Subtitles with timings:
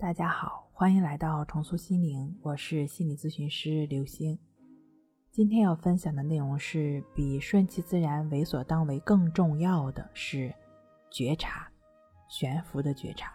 [0.00, 4.38] 大家好，欢迎来到重塑心灵，我是心理咨询师刘星。
[5.30, 10.54] 今天要分享的内容是，比顺其自然、为所当为更重要的是
[11.10, 11.70] 觉察，
[12.30, 13.30] 悬浮的觉察。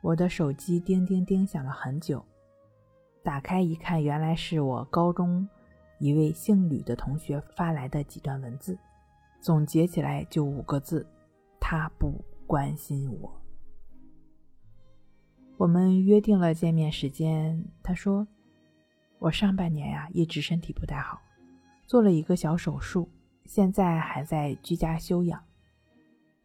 [0.00, 2.24] 我的手机叮叮叮响了很久，
[3.24, 5.48] 打开一看，原来是我高中
[5.98, 8.78] 一位姓吕的同学发来的几段文字，
[9.40, 11.04] 总结起来就五个字：
[11.58, 13.43] 他不关心我。
[15.56, 17.64] 我们约定了见面时间。
[17.82, 18.26] 他说
[19.20, 21.20] ：“我上半年呀，一直身体不太好，
[21.86, 23.08] 做了一个小手术，
[23.44, 25.40] 现在还在居家休养。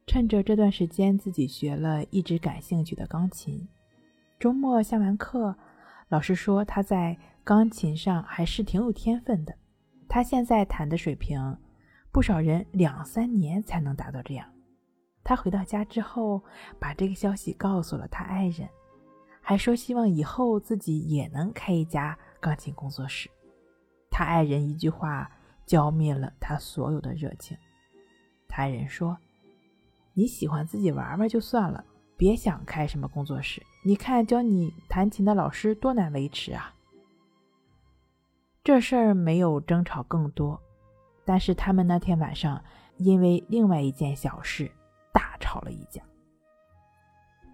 [0.05, 3.67] 趁着这段时间，自己学了一直感兴趣的钢琴。
[4.39, 5.55] 周末下完课，
[6.09, 9.55] 老师说他在钢琴上还是挺有天分的。
[10.07, 11.57] 他现在弹的水平，
[12.11, 14.47] 不少人两三年才能达到这样。
[15.23, 16.43] 他回到家之后，
[16.79, 18.69] 把这个消息告诉了他爱人。”
[19.41, 23.29] 还说希望以后自己也能开一家钢琴工作室。
[24.11, 25.29] 他爱人一句话
[25.65, 27.57] 浇灭了他所有的热情。
[28.47, 29.17] 他爱人说
[30.13, 31.83] ：“你喜欢自己玩玩就算了，
[32.17, 33.61] 别想开什么工作室。
[33.83, 36.73] 你看教你弹琴的老师多难维持啊。”
[38.63, 40.61] 这事儿没有争吵更多，
[41.25, 42.61] 但是他们那天晚上
[42.97, 44.69] 因为另外一件小事
[45.13, 46.03] 大吵了一架。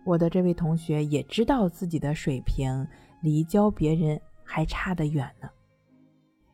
[0.06, 2.88] 我的这位同学也知道自己的水平
[3.22, 5.50] 离教别人还差得远呢，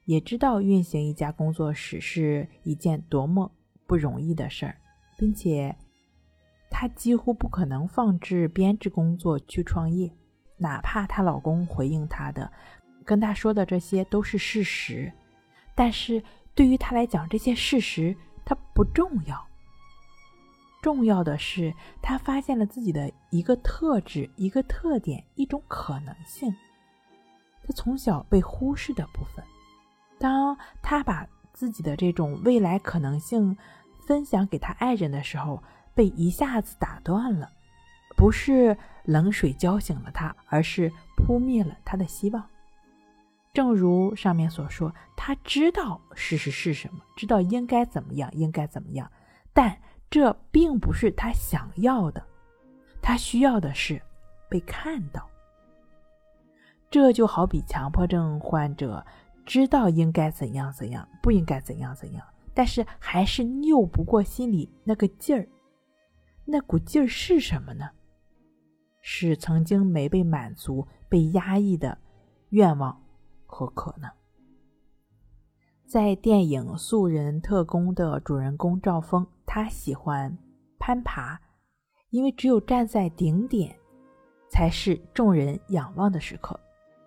[0.05, 3.51] 也知道运行一家工作室是一件多么
[3.85, 4.77] 不容易的事儿，
[5.17, 5.75] 并且
[6.69, 10.09] 她几乎不可能放置编制工作去创业，
[10.55, 12.49] 哪怕她老公回应她的、
[13.03, 15.11] 跟她说的这些都是事实，
[15.75, 16.23] 但是
[16.55, 18.15] 对于她来讲，这些事实
[18.45, 19.50] 它不重要。
[20.81, 26.51] 重要的是，他发现了自己的一个特质、一个特点、一种可能性。
[27.63, 29.45] 他从小被忽视的部分，
[30.17, 33.55] 当他把自己的这种未来可能性
[34.07, 35.61] 分享给他爱人的时候，
[35.93, 37.47] 被一下子打断了。
[38.17, 42.43] 不是冷水浇醒了他，而是扑灭了他的希望。
[43.53, 49.11] 正如上面所说，他知道事实是什么，知道应该怎么样，应该怎么样，
[49.53, 49.77] 但。
[50.11, 52.21] 这并不是他想要的，
[53.01, 53.99] 他需要的是
[54.49, 55.27] 被看到。
[56.89, 59.03] 这就好比强迫症患者
[59.45, 62.23] 知道应该怎样怎样，不应该怎样怎样，
[62.53, 65.47] 但是还是拗不过心里那个劲儿。
[66.43, 67.89] 那股劲儿是什么呢？
[68.99, 71.97] 是曾经没被满足、被压抑的
[72.49, 73.01] 愿望
[73.45, 74.11] 和可能。
[75.91, 80.33] 在电影《素人特工》的主人公赵峰，他喜欢
[80.79, 81.37] 攀爬，
[82.11, 83.75] 因为只有站在顶点，
[84.47, 86.57] 才是众人仰望的时刻。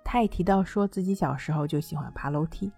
[0.04, 2.70] 他也提到说自己小时候就喜欢爬楼梯。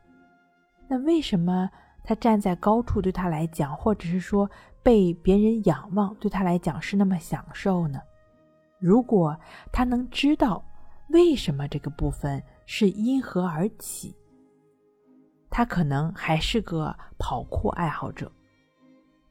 [0.86, 1.68] 那为什么
[2.04, 4.48] 他站在高处对他来讲，或者是说
[4.84, 7.98] 被别人仰望对他来讲是那么享受呢？
[8.78, 9.36] 如果
[9.72, 10.64] 他能知道
[11.08, 14.14] 为什么这个部分是因何而起？
[15.56, 18.30] 他可能还是个跑酷爱好者，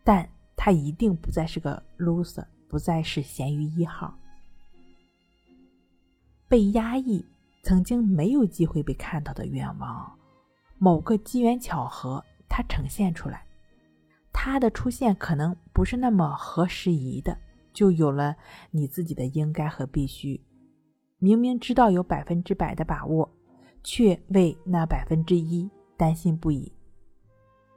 [0.03, 4.11] 但他一定不再是个 loser，不再是咸鱼一号。
[6.47, 7.23] 被压抑，
[7.61, 10.17] 曾经没有机会被看到的愿望，
[10.79, 13.45] 某个机缘巧合，它呈现出来。
[14.33, 17.37] 它的出现可能不是那么合时宜的，
[17.71, 18.35] 就有了
[18.71, 20.43] 你自己的应该和必须。
[21.19, 23.31] 明明知道有百分之百的把握，
[23.83, 25.69] 却为那百分之一。
[25.97, 26.71] 担心不已。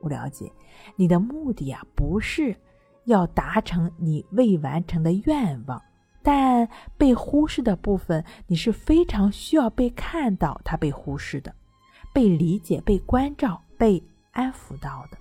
[0.00, 0.52] 我了解，
[0.96, 2.56] 你的目的啊，不是
[3.04, 5.82] 要达成你未完成的愿望，
[6.22, 11.54] 但被忽视的部分，你是非常需要被看到，它被忽视的，
[12.12, 15.18] 被理解、被关照、被安抚到的。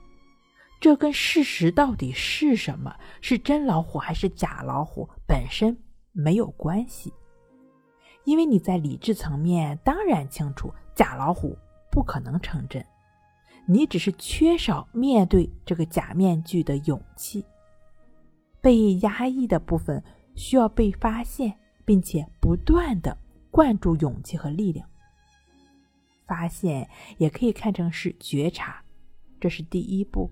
[0.79, 5.75] 这跟事实到底是什么，是真老虎还是假老虎，本身
[6.11, 7.11] 没有关系，
[8.25, 11.57] 因为你在理智层面当然清楚，假老虎。
[11.89, 12.85] 不可能成真，
[13.69, 17.43] 你只是缺少面对这个假面具的勇气。
[18.61, 20.01] 被压抑的部分
[20.35, 21.53] 需要被发现，
[21.85, 23.15] 并且不断的
[23.51, 24.87] 灌注勇气和力量。
[26.25, 28.81] 发现也可以看成是觉察，
[29.39, 30.29] 这是第一步。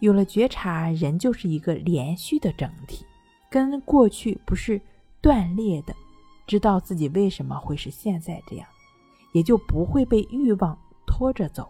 [0.00, 3.04] 有了觉察，人就是一个连续的整体，
[3.50, 4.80] 跟过去不是
[5.20, 5.94] 断裂的，
[6.46, 8.68] 知道自己为什么会是现在这样。
[9.32, 11.68] 也就不会被欲望拖着走，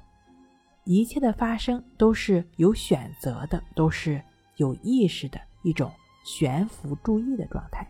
[0.84, 4.22] 一切的发生都是有选择的，都是
[4.56, 5.90] 有意识的一种
[6.24, 7.88] 悬浮注意的状态。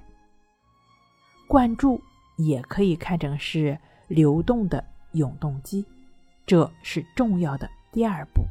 [1.49, 2.01] 灌注
[2.37, 4.83] 也可以看成是流动的
[5.13, 5.85] 永动机，
[6.47, 8.43] 这是重要的第二步。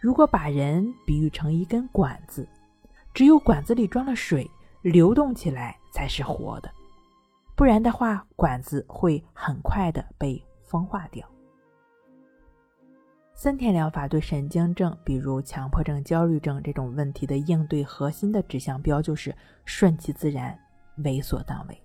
[0.00, 2.48] 如果把人比喻成一根管子，
[3.12, 4.50] 只有管子里装了水，
[4.82, 6.70] 流动起来才是活的，
[7.54, 11.26] 不然的话，管子会很快的被风化掉。
[13.38, 19.36] 森田疗法对神经症，比如强迫症、焦虑症这种问题的应对，核心的指向标就是
[19.66, 20.58] 顺其自然，
[21.04, 21.78] 为所当为。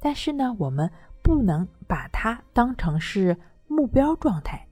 [0.00, 0.90] 但是呢，我们
[1.22, 3.36] 不能把它当成是
[3.68, 4.66] 目标状态，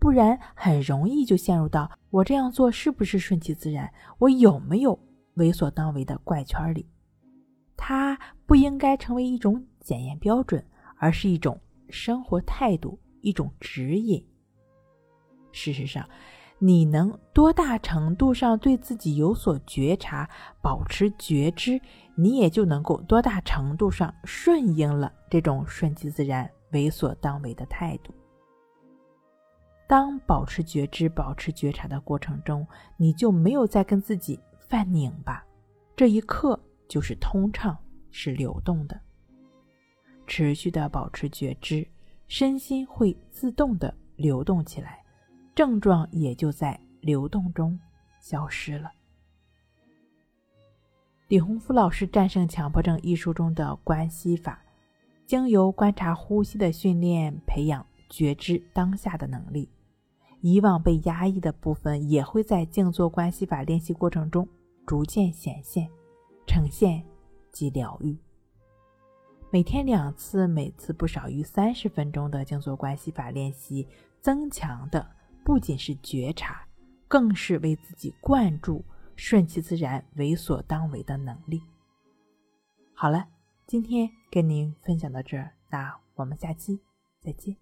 [0.00, 3.88] 不然很容易就陷入到我这样做是不是顺其自然，
[4.18, 4.98] 我有没有
[5.34, 6.84] 为所当为的怪圈里。
[7.76, 10.66] 它不应该成为一种检验标准，
[10.96, 14.26] 而是一种生活态度，一种指引。
[15.52, 16.08] 事实上，
[16.58, 20.28] 你能多大程度上对自己有所觉察，
[20.62, 21.80] 保持觉知，
[22.14, 28.14] 你也就能够多大程度上顺应了这种顺其自然、为所当为的态度。
[29.88, 34.38] 当保持觉知、保持觉察的过程中，你就没有再跟自己
[34.68, 35.44] 犯拧巴，
[35.96, 37.76] 这一刻就是通畅，
[38.12, 39.00] 是流动的。
[40.28, 41.84] 持续的保持觉知，
[42.28, 44.99] 身心会自动的流动起来。
[45.54, 47.78] 症状也就在流动中
[48.20, 48.90] 消失了。
[51.28, 54.60] 李洪福老师《战胜强迫症》一书中的关系法，
[55.26, 59.68] 经由观察呼吸的训练，培养觉知当下的能力。
[60.40, 64.48] 以往被压抑的部分，也会在静坐关系法练习过程中
[64.86, 65.88] 逐渐显现、
[66.46, 67.04] 呈现
[67.52, 68.16] 及疗愈。
[69.50, 73.86] 每天两次，每次不少于三十分钟的静坐关系法练习，
[74.20, 75.06] 增强的。
[75.50, 76.64] 不仅是觉察，
[77.08, 78.84] 更是为自己灌注
[79.16, 81.60] 顺其自然、为所当为的能力。
[82.94, 83.26] 好了，
[83.66, 86.78] 今天跟您分享到这儿，那我们下期
[87.20, 87.56] 再见。